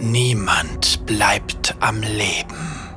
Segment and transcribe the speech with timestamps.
[0.00, 2.88] Niemand bleibt am Leben.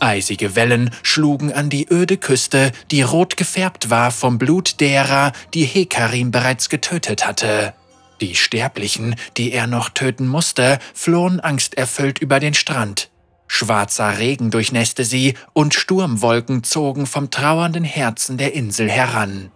[0.00, 5.66] Eisige Wellen schlugen an die öde Küste, die rot gefärbt war vom Blut derer, die
[5.66, 7.74] Hekarim bereits getötet hatte.
[8.22, 13.10] Die Sterblichen, die er noch töten musste, flohen angsterfüllt über den Strand.
[13.46, 19.50] Schwarzer Regen durchnässte sie und Sturmwolken zogen vom trauernden Herzen der Insel heran.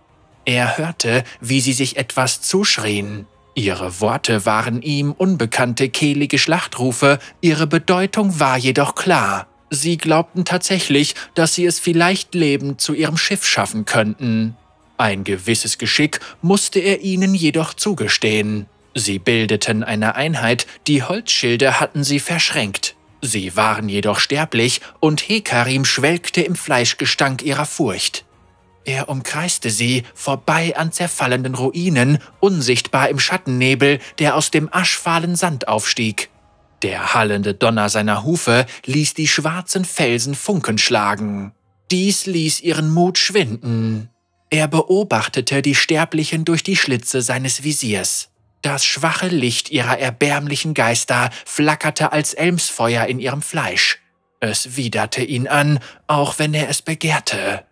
[0.46, 3.26] Er hörte, wie sie sich etwas zuschrien.
[3.54, 9.48] Ihre Worte waren ihm unbekannte kehlige Schlachtrufe, ihre Bedeutung war jedoch klar.
[9.70, 14.56] Sie glaubten tatsächlich, dass sie es vielleicht lebend zu ihrem Schiff schaffen könnten.
[14.98, 18.66] Ein gewisses Geschick musste er ihnen jedoch zugestehen.
[18.94, 22.94] Sie bildeten eine Einheit, die Holzschilde hatten sie verschränkt.
[23.20, 28.25] Sie waren jedoch sterblich und Hekarim schwelgte im Fleischgestank ihrer Furcht.
[28.86, 35.66] Er umkreiste sie, vorbei an zerfallenden Ruinen, unsichtbar im Schattennebel, der aus dem aschfahlen Sand
[35.66, 36.30] aufstieg.
[36.82, 41.52] Der hallende Donner seiner Hufe ließ die schwarzen Felsen Funken schlagen.
[41.90, 44.08] Dies ließ ihren Mut schwinden.
[44.50, 48.28] Er beobachtete die Sterblichen durch die Schlitze seines Visiers.
[48.62, 53.98] Das schwache Licht ihrer erbärmlichen Geister flackerte als Elmsfeuer in ihrem Fleisch.
[54.38, 57.64] Es widerte ihn an, auch wenn er es begehrte.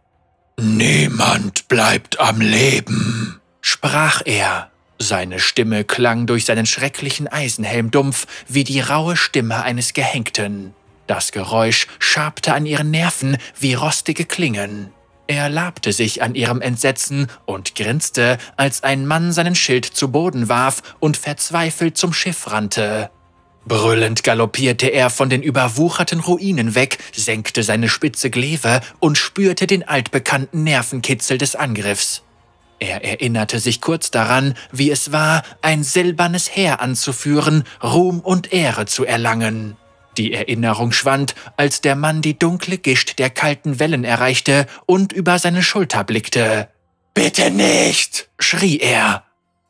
[0.56, 4.70] Niemand bleibt am Leben, sprach er.
[5.00, 10.72] Seine Stimme klang durch seinen schrecklichen Eisenhelm dumpf wie die raue Stimme eines Gehängten.
[11.06, 14.90] Das Geräusch schabte an ihren Nerven wie rostige Klingen.
[15.26, 20.48] Er labte sich an ihrem Entsetzen und grinste, als ein Mann seinen Schild zu Boden
[20.48, 23.10] warf und verzweifelt zum Schiff rannte.
[23.66, 29.86] Brüllend galoppierte er von den überwucherten Ruinen weg, senkte seine spitze Gleve und spürte den
[29.88, 32.22] altbekannten Nervenkitzel des Angriffs.
[32.78, 38.84] Er erinnerte sich kurz daran, wie es war, ein silbernes Heer anzuführen, Ruhm und Ehre
[38.84, 39.76] zu erlangen.
[40.18, 45.38] Die Erinnerung schwand, als der Mann die dunkle Gischt der kalten Wellen erreichte und über
[45.38, 46.68] seine Schulter blickte.
[47.14, 48.28] Bitte nicht!
[48.38, 49.24] schrie er.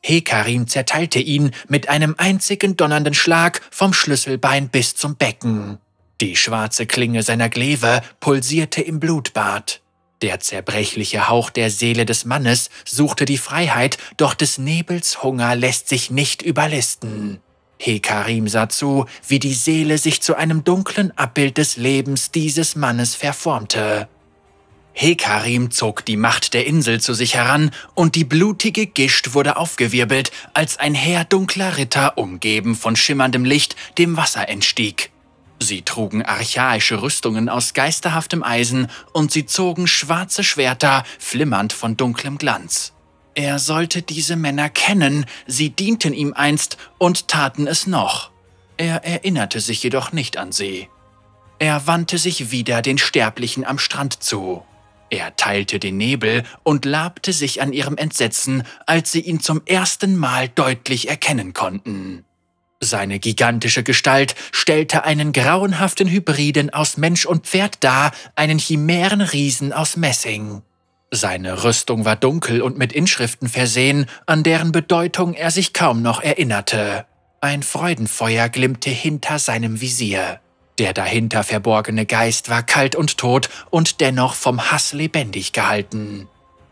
[0.07, 5.79] Hekarim zerteilte ihn mit einem einzigen donnernden Schlag vom Schlüsselbein bis zum Becken.
[6.21, 9.81] Die schwarze Klinge seiner Gleve pulsierte im Blutbad.
[10.21, 15.89] Der zerbrechliche Hauch der Seele des Mannes suchte die Freiheit, doch des Nebels Hunger lässt
[15.89, 17.39] sich nicht überlisten.
[17.79, 23.15] Hekarim sah zu, wie die Seele sich zu einem dunklen Abbild des Lebens dieses Mannes
[23.15, 24.07] verformte.
[24.97, 30.31] Hekarim zog die Macht der Insel zu sich heran und die blutige Gischt wurde aufgewirbelt,
[30.53, 35.11] als ein Heer dunkler Ritter, umgeben von schimmerndem Licht, dem Wasser entstieg.
[35.59, 42.37] Sie trugen archaische Rüstungen aus geisterhaftem Eisen und sie zogen schwarze Schwerter, flimmernd von dunklem
[42.37, 42.93] Glanz.
[43.33, 48.31] Er sollte diese Männer kennen, sie dienten ihm einst und taten es noch.
[48.77, 50.87] Er erinnerte sich jedoch nicht an sie.
[51.59, 54.63] Er wandte sich wieder den Sterblichen am Strand zu.
[55.15, 60.17] Er teilte den Nebel und labte sich an ihrem Entsetzen, als sie ihn zum ersten
[60.17, 62.25] Mal deutlich erkennen konnten.
[62.81, 69.95] Seine gigantische Gestalt stellte einen grauenhaften Hybriden aus Mensch und Pferd dar, einen Chimärenriesen aus
[69.95, 70.63] Messing.
[71.11, 76.21] Seine Rüstung war dunkel und mit Inschriften versehen, an deren Bedeutung er sich kaum noch
[76.21, 77.05] erinnerte.
[77.39, 80.41] Ein Freudenfeuer glimmte hinter seinem Visier.
[80.77, 86.27] Der dahinter verborgene Geist war kalt und tot und dennoch vom Hass lebendig gehalten.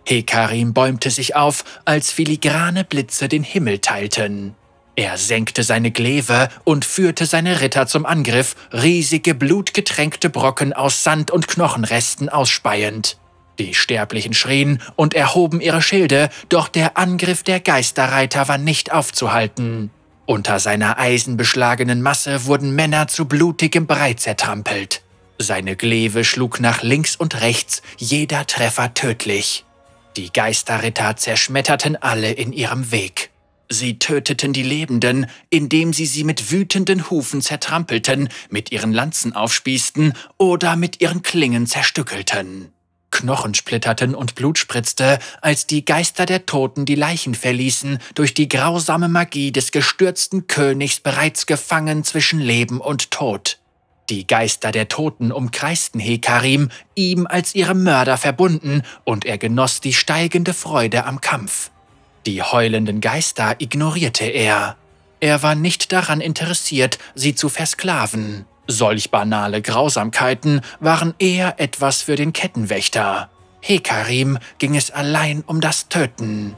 [0.05, 4.55] Hekarim bäumte sich auf, als filigrane Blitze den Himmel teilten.
[4.95, 11.31] Er senkte seine Gleve und führte seine Ritter zum Angriff, riesige blutgetränkte Brocken aus Sand
[11.31, 13.17] und Knochenresten ausspeiend.
[13.57, 19.89] Die Sterblichen schrien und erhoben ihre Schilde, doch der Angriff der Geisterreiter war nicht aufzuhalten.
[20.25, 25.01] Unter seiner eisenbeschlagenen Masse wurden Männer zu blutigem Brei zertrampelt.
[25.37, 29.65] Seine Gleve schlug nach links und rechts, jeder Treffer tödlich.
[30.15, 33.31] Die Geisterritter zerschmetterten alle in ihrem Weg.
[33.69, 40.13] Sie töteten die Lebenden, indem sie sie mit wütenden Hufen zertrampelten, mit ihren Lanzen aufspießten
[40.37, 42.72] oder mit ihren Klingen zerstückelten.
[43.13, 48.49] Knochen splitterten und Blut spritzte, als die Geister der Toten die Leichen verließen, durch die
[48.49, 53.59] grausame Magie des gestürzten Königs bereits gefangen zwischen Leben und Tod.
[54.09, 59.93] Die Geister der Toten umkreisten Hekarim, ihm als ihrem Mörder verbunden, und er genoss die
[59.93, 61.69] steigende Freude am Kampf.
[62.25, 64.75] Die heulenden Geister ignorierte er.
[65.19, 68.45] Er war nicht daran interessiert, sie zu versklaven.
[68.67, 73.29] Solch banale Grausamkeiten waren eher etwas für den Kettenwächter.
[73.61, 76.55] Hekarim ging es allein um das Töten.